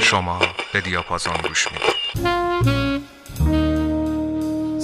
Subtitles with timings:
[0.00, 0.38] شما
[0.72, 1.97] به دیاپازون گوش می‌دید.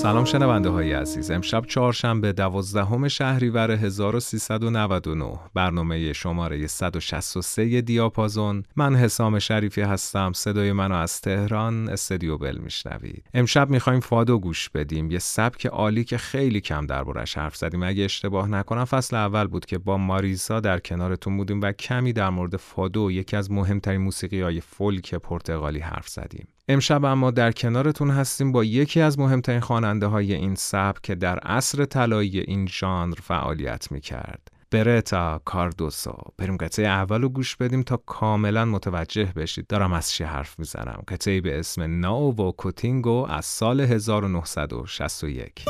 [0.04, 1.30] سلام شنونده های عزیز.
[1.30, 8.62] امشب چهارشنبه دوازدهم شهریور 1399 برنامه شماره 163 دیاپازون.
[8.76, 10.32] من حسام شریفی هستم.
[10.32, 13.26] صدای منو از تهران استدیو بل میشنوید.
[13.34, 15.10] امشب می‌خوایم فادو گوش بدیم.
[15.10, 17.82] یه سبک عالی که خیلی کم دربارش حرف زدیم.
[17.82, 22.30] اگه اشتباه نکنم فصل اول بود که با ماریسا در کنارتون بودیم و کمی در
[22.30, 26.48] مورد فادو یکی از مهمترین موسیقی های فولک پرتغالی حرف زدیم.
[26.68, 31.38] امشب اما در کنارتون هستیم با یکی از مهمترین خواننده های این سبک که در
[31.38, 34.48] عصر طلایی این ژانر فعالیت می کرد.
[34.70, 36.16] برتا کاردوسو.
[36.38, 39.66] بریم قطعه اول رو گوش بدیم تا کاملا متوجه بشید.
[39.66, 41.02] دارم از چی حرف می‌زنم.
[41.08, 45.64] قطعه به اسم ناو و کوتینگو از سال 1961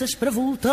[0.00, 0.70] peças para voltar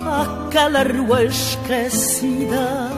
[0.00, 2.90] àquela rua esquecida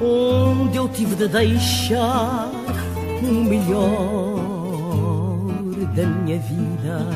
[0.00, 2.50] onde eu tive de deixar
[3.22, 4.38] o melhor
[5.94, 7.06] da minha vida.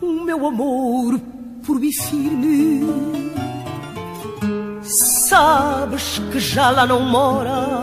[0.00, 1.20] O meu amor
[1.64, 2.80] por mim firme.
[4.82, 7.82] Sabes que já lá não mora,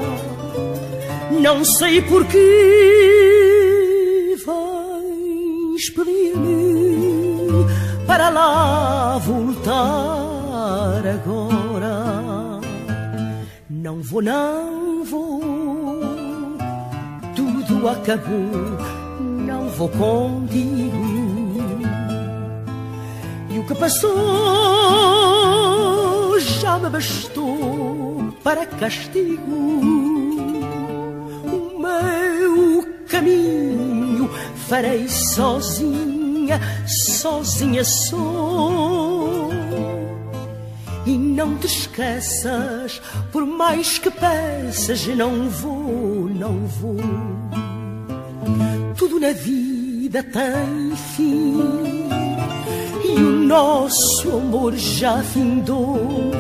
[1.40, 3.41] não sei porquê
[5.90, 7.66] pedir-me
[8.06, 12.60] para lá voltar agora.
[13.70, 15.42] Não vou, não vou,
[17.36, 18.78] tudo acabou,
[19.20, 21.42] não vou contigo.
[23.50, 24.12] E o que passou
[26.40, 29.82] já me bastou para castigo.
[31.46, 34.01] O meu caminho
[34.72, 39.50] farei sozinha, sozinha sou.
[41.06, 43.02] E não te esqueças,
[43.34, 46.96] por mais que peças, não vou, não vou.
[48.96, 52.08] Tudo na vida tem fim,
[53.04, 56.32] e o nosso amor já findou.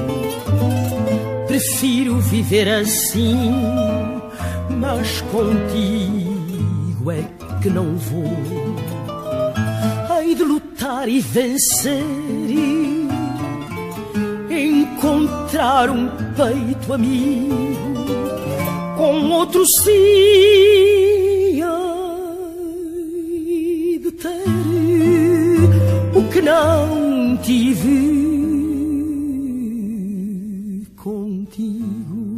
[1.48, 3.52] Prefiro viver assim,
[4.70, 8.26] mas contigo é que não vou.
[10.18, 12.04] Hei de lutar e vencer
[12.50, 13.08] e
[14.50, 17.94] encontrar um peito amigo
[18.98, 19.92] com outro sim.
[24.02, 24.44] De ter
[26.16, 28.12] o que não tive
[30.96, 32.38] contigo.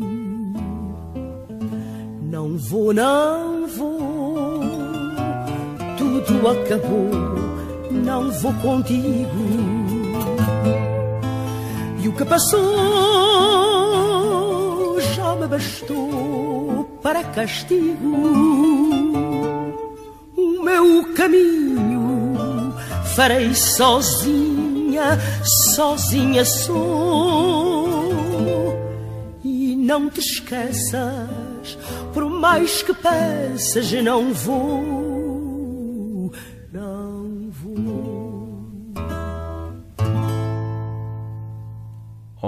[2.30, 3.53] Não vou, não
[6.26, 7.10] tudo acabou,
[7.92, 9.30] não vou contigo.
[12.02, 12.62] E o que passou
[15.16, 18.08] já me bastou para castigo.
[20.36, 22.74] O meu caminho
[23.16, 28.04] farei sozinha, sozinha sou.
[29.44, 31.78] E não te esqueças,
[32.14, 35.03] por mais que peças, não vou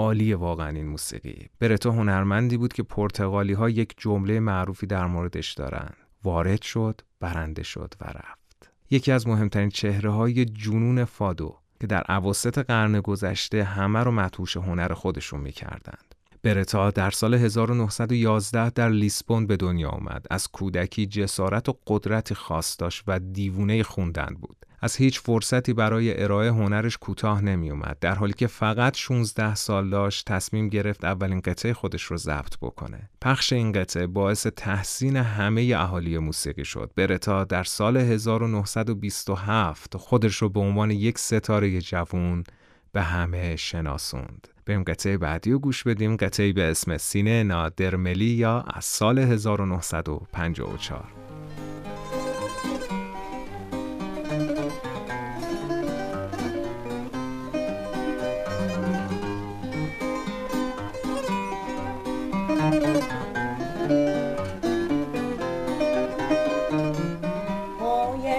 [0.06, 1.48] عالیه واقعا این موسیقی.
[1.60, 5.90] برتو هنرمندی بود که پرتغالی ها یک جمله معروفی در موردش دارن
[6.24, 8.72] وارد شد برنده شد و رفت.
[8.90, 14.56] یکی از مهمترین چهره های جنون فادو که در عواسط قرن گذشته همه رو متوش
[14.56, 16.14] هنر خودشون می‌کردند.
[16.42, 20.26] برتا در سال 1911 در لیسبون به دنیا آمد.
[20.30, 24.66] از کودکی جسارت و قدرتی خاص داشت و دیوونه خوندن بود.
[24.80, 29.90] از هیچ فرصتی برای ارائه هنرش کوتاه نمی اومد در حالی که فقط 16 سال
[29.90, 35.74] داشت تصمیم گرفت اولین قطعه خودش رو ضبط بکنه پخش این قطعه باعث تحسین همه
[35.76, 42.44] اهالی موسیقی شد برتا در سال 1927 خودش رو به عنوان یک ستاره جوون
[42.92, 46.16] به همه شناسوند بریم قطعه بعدی رو گوش بدیم.
[46.16, 51.26] قطعه به اسم سینه نادرملی یا از سال 1954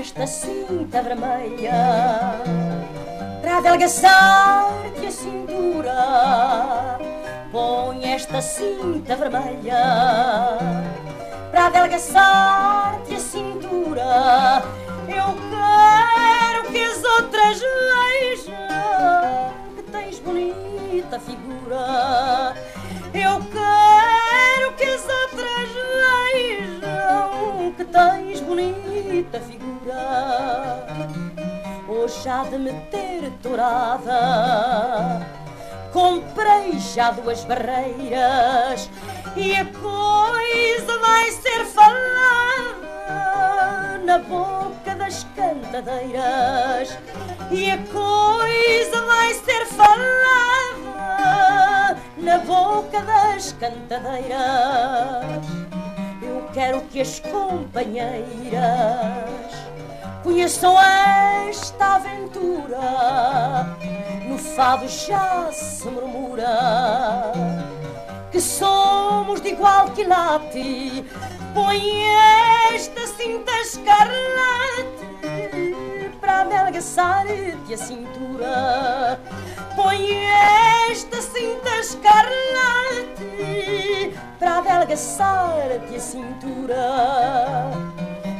[0.08, 2.57] Esta cinta vermelha.
[3.58, 6.98] Adelgaçar-te a cintura.
[7.52, 10.58] Põe esta cinta vermelha
[11.50, 14.64] para adelgaçar-te a cintura.
[15.08, 18.54] Eu quero que as outras vejam
[19.76, 22.54] que tens bonita figura.
[23.14, 25.70] Eu quero que as outras
[26.32, 31.27] vejam que tens bonita figura.
[32.06, 33.32] Há de me ter.
[35.92, 38.90] Comprei já duas barreiras
[39.36, 41.98] e a coisa vai ser falada
[44.06, 46.96] na boca das cantadeiras.
[47.50, 49.98] E a coisa vai ser falada
[52.18, 55.48] na boca das cantadeiras.
[56.22, 59.57] Eu quero que as companheiras
[60.28, 60.76] conheçam
[61.48, 63.78] esta aventura.
[64.28, 67.32] No fado já se murmura
[68.30, 71.06] que somos de igual quilate.
[71.54, 72.04] Põe
[72.76, 75.08] esta cinta escarlate
[76.20, 79.22] para adelgaçar-te a cintura.
[79.78, 80.12] Põe
[80.92, 83.24] esta cinta escarlate
[84.38, 87.97] para adelgaçar-te a cintura.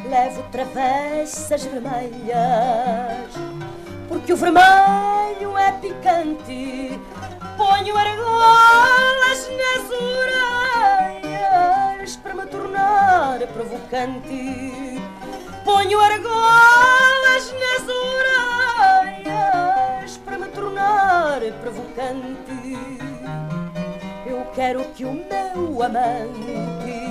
[0.08, 3.30] Levo travessas vermelhas,
[4.08, 6.98] porque o vermelho é picante.
[7.58, 9.90] Ponho argolas nas
[11.20, 15.02] orelhas para me tornar provocante.
[15.62, 17.82] Ponho argolas nas
[19.26, 22.78] orelhas para me tornar provocante.
[24.24, 27.02] Eu quero que o meu amante,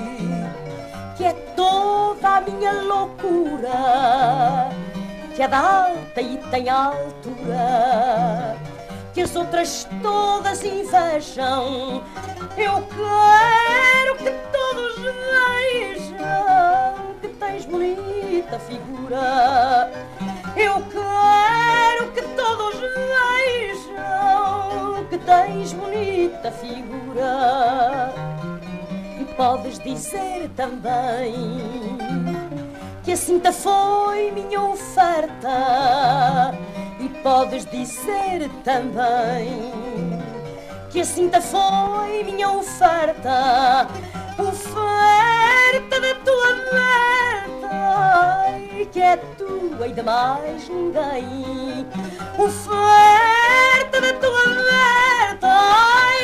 [1.15, 1.46] que é
[2.37, 4.69] a minha loucura,
[5.35, 8.55] que é da alta e tem altura,
[9.11, 12.03] que as outras todas invejam.
[12.55, 16.15] Eu quero que todos vejam
[17.21, 19.91] que tens bonita figura.
[20.55, 22.75] Eu quero que todos
[23.79, 23.97] vejam
[25.09, 28.13] que tens bonita figura.
[29.19, 31.97] E podes dizer também
[33.07, 36.53] que a cinta foi minha oferta.
[36.99, 39.71] E podes dizer também
[40.89, 43.87] que a cinta foi minha oferta.
[44.37, 46.51] Oferta da tua
[48.77, 51.87] e que é tua e de mais ninguém.
[52.37, 54.43] Oferta da tua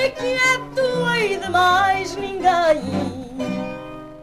[0.04, 3.23] e que é tua e de mais ninguém.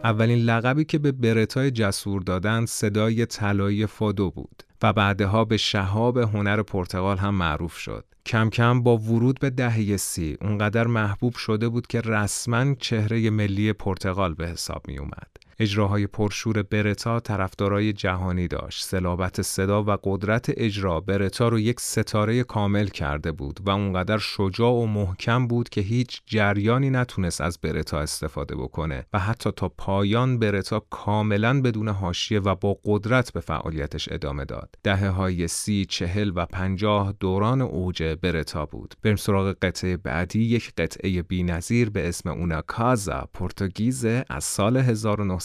[0.04, 6.18] اولین لقبی که به برتای جسور دادند صدای طلایی فادو بود و بعدها به شهاب
[6.18, 8.04] هنر پرتغال هم معروف شد.
[8.26, 13.72] کم کم با ورود به دهه سی اونقدر محبوب شده بود که رسما چهره ملی
[13.72, 15.28] پرتغال به حساب می اومد.
[15.62, 18.84] اجراهای پرشور برتا طرفدارای جهانی داشت.
[18.84, 24.72] سلابت صدا و قدرت اجرا برتا رو یک ستاره کامل کرده بود و اونقدر شجاع
[24.72, 30.38] و محکم بود که هیچ جریانی نتونست از برتا استفاده بکنه و حتی تا پایان
[30.38, 34.74] برتا کاملا بدون حاشیه و با قدرت به فعالیتش ادامه داد.
[34.82, 38.94] دهه های سی، چهل و پنجاه دوران اوج برتا بود.
[39.02, 44.76] بریم سراغ قطعه بعدی یک قطعه بی‌نظیر به اسم اونا کازا پرتغیزه از سال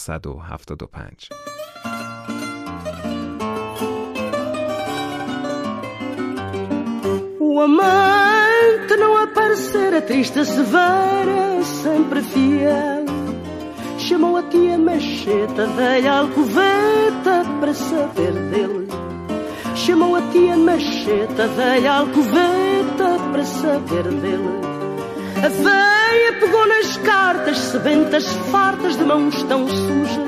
[0.06, 1.34] 1975
[7.40, 13.06] O amante não aparecera triste, severa, sempre fiel.
[13.98, 18.86] Chamou a tia Macheta, velha alcoveta, para saber dele.
[19.74, 24.60] Chamou a tia Macheta, velha alcoveta, para saber dele.
[25.38, 25.95] A nas
[27.06, 30.26] cartas, sebentas fartas de mãos tão sujas.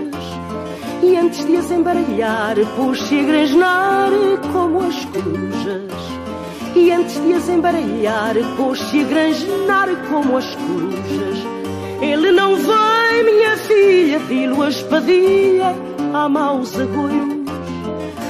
[1.02, 4.10] E antes de as embaralhar, pôs-se a gresnar
[4.52, 5.92] como as corujas.
[6.76, 11.38] E antes de as embaralhar, pôs-se a granjenar como as corujas.
[12.00, 15.74] Ele não vai, minha filha, vi-lo a espadilha,
[16.14, 17.38] há maus agoios.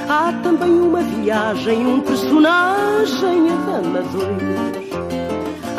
[0.09, 4.88] Há também uma viagem, um personagem a dama doidos.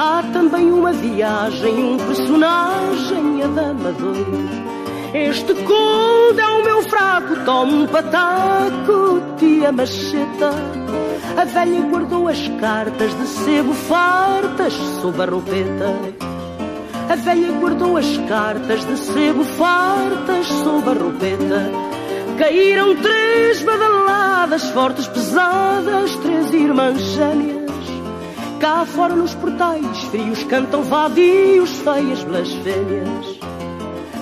[0.01, 4.51] Há também uma viagem, um personagem a dama doidos.
[5.13, 10.51] Este conde é o meu fraco, toma um pataco, tia macheta.
[11.36, 15.94] A velha guardou as cartas de sebo fartas sob a roupeta.
[17.10, 21.72] A velha guardou as cartas de sebo fartas sob a roupeta.
[22.38, 27.59] caíram três badaladas fortes, pesadas, três irmãs gêmeas.
[28.60, 33.39] Cá fora nos portais frios cantam vadios, feias blasfêmias.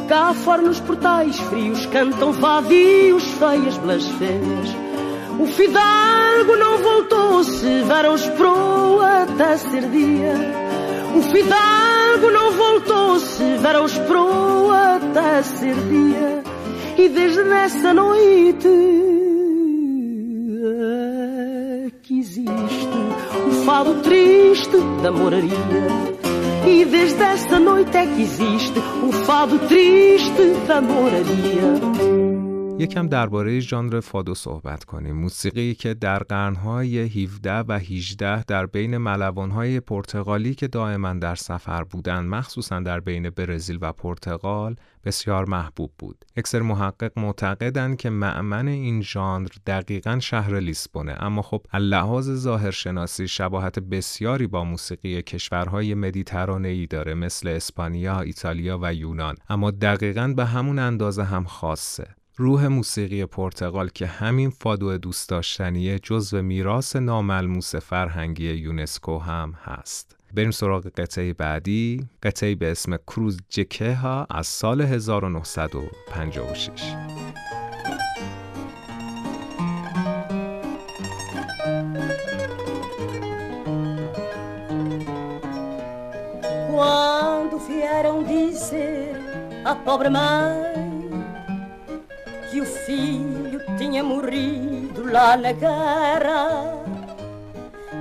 [0.07, 4.69] Cá fora nos portais frios cantam vadios, feias blasfêmias.
[5.39, 10.33] O fidalgo não voltou, Severo esperou até ser dia.
[11.15, 16.43] O fidalgo não voltou, Severo esperou até ser dia.
[16.95, 19.16] E desde essa noite
[23.77, 25.51] o fado triste da moraria.
[26.65, 32.36] E desde essa noite é que existe o fado triste da moraria.
[32.79, 35.15] یکم درباره ژانر فادو صحبت کنیم.
[35.15, 41.83] موسیقی که در قرنهای 17 و 18 در بین ملوانهای پرتغالی که دائما در سفر
[41.83, 46.25] بودند مخصوصا در بین برزیل و پرتغال بسیار محبوب بود.
[46.35, 51.15] اکثر محقق معتقدند که معمن این ژانر دقیقا شهر لیسبونه.
[51.19, 58.79] اما خب لحاظ ظاهرشناسی شباهت بسیاری با موسیقی کشورهای مدیترانه ای داره مثل اسپانیا، ایتالیا
[58.81, 59.35] و یونان.
[59.49, 62.16] اما دقیقا به همون اندازه هم خاصه.
[62.39, 70.15] روح موسیقی پرتغال که همین فادو دوست داشتنیه جزو میراث ناملموس فرهنگی یونسکو هم هست.
[70.33, 73.97] بریم سراغ قطعه بعدی قطعه به اسم کروز جکه
[74.29, 76.95] از سال 1956
[86.71, 89.15] Quando vieram dizer
[89.65, 90.86] a pobre mãe
[92.49, 96.77] que o filho tinha morrido lá na guerra.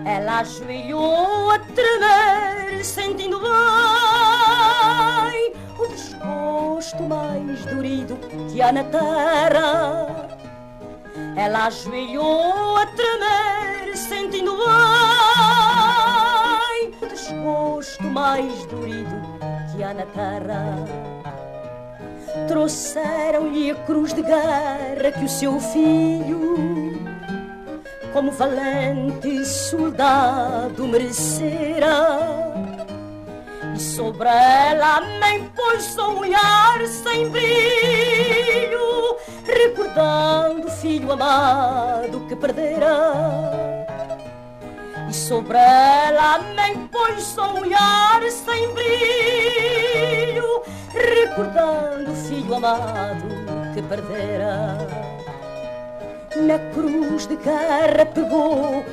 [0.04, 3.50] Ela ajoelhou a tremer, sentindo bem
[5.78, 8.16] o desgosto mais dorido
[8.52, 10.06] que há na terra.
[11.36, 14.64] Ela ajoelhou a tremer, sentindo bem
[17.02, 19.20] o desgosto mais dorido
[19.72, 21.25] que há na terra
[22.46, 27.00] trouxeram-lhe a cruz de guerra que o seu filho,
[28.12, 32.54] como valente soldado, merecera.
[33.74, 42.36] E sobre ela a mãe pôs um olhar sem brilho, recordando o filho amado que
[42.36, 43.86] perdera.
[45.08, 48.05] E sobre ela a mãe pôs um olhar
[52.46, 53.26] filho amado
[53.74, 54.78] que perdera.
[56.36, 58.84] Na cruz de guerra pegou,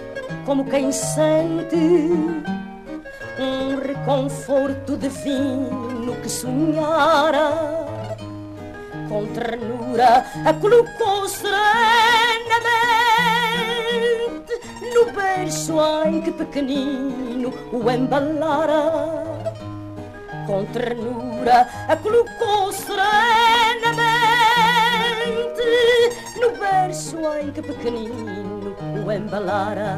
[0.46, 1.76] como quem sente,
[3.38, 7.52] um reconforto divino que sonhara.
[9.08, 11.54] Com ternura a colocou serenamente
[14.96, 19.33] no berço, ai que pequenino o embalara
[20.46, 22.94] com ternura a colocou serenamente
[26.40, 29.98] no berço em que pequenino o embalara.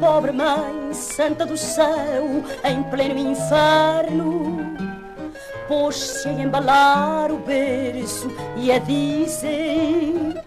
[0.00, 4.76] Pobre mãe santa do céu, em pleno inferno,
[5.68, 10.42] pôs-se a embalar o berço e a dizer: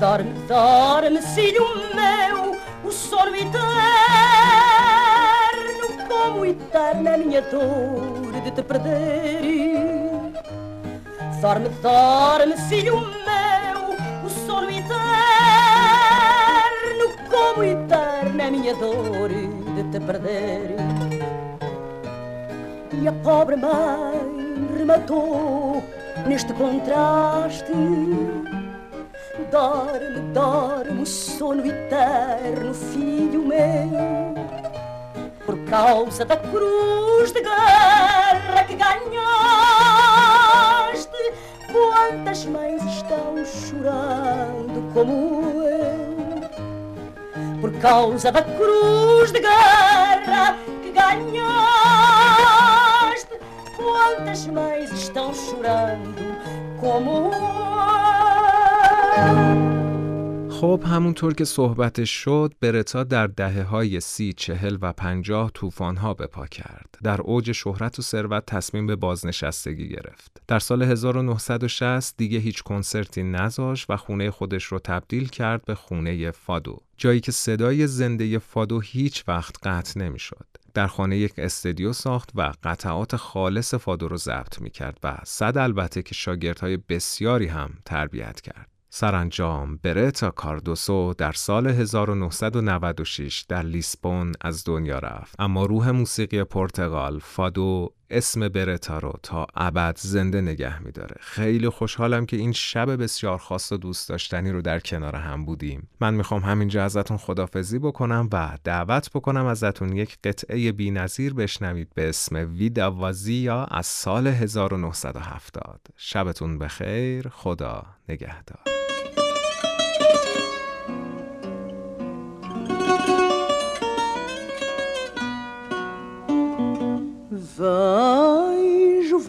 [0.00, 1.64] Dorme, dorme, filho
[1.94, 4.25] meu, o sono eterno
[6.46, 9.42] como eterna a minha dor de te perder.
[11.40, 14.96] Dorme, dorme, filho meu, o sono eterno,
[17.30, 20.76] como eterna a minha dor de te perder.
[22.92, 25.82] E a pobre mãe rematou
[26.26, 27.72] neste contraste.
[29.50, 34.25] Dorme, dorme, o sono eterno, filho meu
[35.68, 39.26] causa da cruz de guerra que ganhaste.
[41.72, 46.40] Quantas mães estão chorando como eu,
[47.60, 51.26] por causa da cruz de guerra que ganhaste.
[53.76, 56.36] Quantas mães estão chorando
[56.80, 57.46] como eu.
[60.60, 66.14] خب همونطور که صحبتش شد برتا در دهه های سی، چهل و پنجاه توفان ها
[66.14, 66.98] به پا کرد.
[67.02, 70.42] در اوج شهرت و ثروت تصمیم به بازنشستگی گرفت.
[70.48, 76.30] در سال 1960 دیگه هیچ کنسرتی نذاشت و خونه خودش رو تبدیل کرد به خونه
[76.30, 76.78] فادو.
[76.96, 80.46] جایی که صدای زنده فادو هیچ وقت قطع نمی‌شد.
[80.74, 85.58] در خانه یک استدیو ساخت و قطعات خالص فادو رو ضبط می کرد و صد
[85.58, 88.75] البته که شاگردهای بسیاری هم تربیت کرد.
[88.98, 95.34] سرانجام برتا کاردوسو در سال 1996 در لیسبون از دنیا رفت.
[95.38, 101.16] اما روح موسیقی پرتغال فادو اسم برتا رو تا ابد زنده نگه میداره.
[101.20, 105.88] خیلی خوشحالم که این شب بسیار خاص و دوست داشتنی رو در کنار هم بودیم.
[106.00, 111.88] من می‌خوام همینجا ازتون خدافزی بکنم و دعوت بکنم ازتون یک قطعه بی نظیر بشنوید
[111.94, 118.58] به اسم ویدا وازیا از سال 1970 شبتون بخیر خدا نگهدار.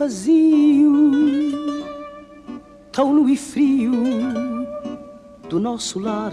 [0.08, 1.12] Vazio,
[2.94, 3.92] tão nu e frio
[5.50, 6.32] do nosso lar.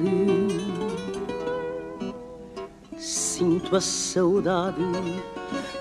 [2.97, 4.79] Sinto a saudade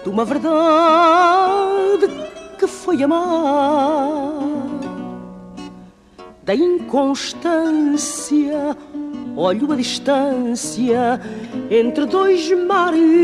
[0.03, 2.07] de uma verdade
[2.57, 4.39] que foi amar,
[6.41, 8.75] da inconstância.
[9.35, 11.19] Olho a distância
[11.69, 13.22] entre dois mares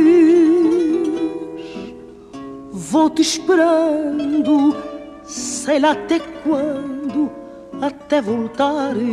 [2.91, 4.75] Vou-te esperando,
[5.23, 7.29] sei lá até quando,
[7.79, 9.03] até voltares.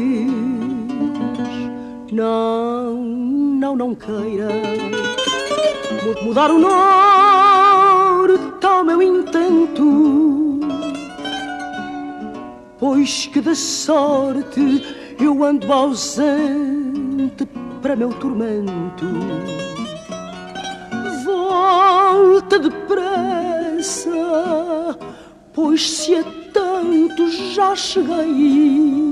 [2.10, 4.48] Não, não, não queira
[6.22, 10.58] mudar o norte ao meu intento,
[12.78, 17.44] pois que da sorte eu ando ausente
[17.82, 19.04] para meu tormento.
[21.26, 23.65] Volta depressa
[25.52, 29.10] pois se a tanto já cheguei,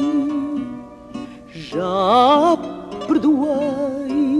[1.51, 2.57] já
[3.07, 4.35] perdoei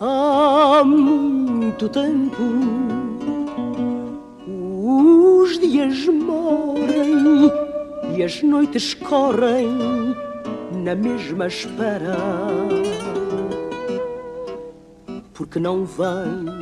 [0.00, 2.42] há muito tempo.
[4.48, 7.50] Os dias morrem
[8.16, 9.68] e as noites correm
[10.84, 12.16] na mesma espera.
[15.34, 16.55] Porque não vens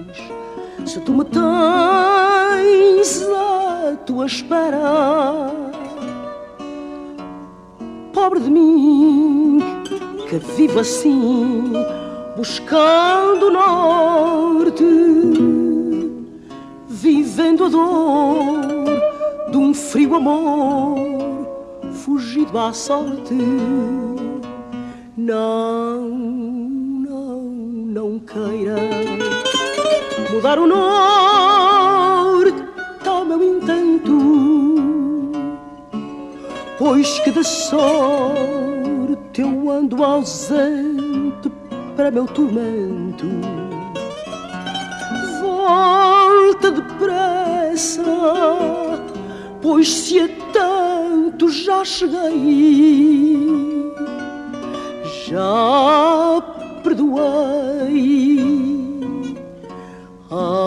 [0.95, 5.51] se tu me tens à tua espera.
[8.13, 9.59] Pobre de mim,
[10.29, 11.73] que vivo assim,
[12.37, 14.85] buscando o norte,
[16.89, 20.97] vivendo a dor de um frio amor,
[22.05, 23.35] fugido à sorte.
[25.17, 27.41] Não, não,
[27.97, 28.94] não queira
[30.35, 32.53] mudar o norte
[33.07, 34.75] ao meu intento,
[36.77, 37.79] pois que de sorte
[39.41, 41.53] eu ando ausente
[41.95, 43.27] para meu tormento.
[45.41, 48.03] Volta depressa,
[49.63, 53.39] pois se a tanto já cheguei,
[55.29, 56.43] já
[56.83, 58.34] perdoei
[60.37, 60.64] Oh.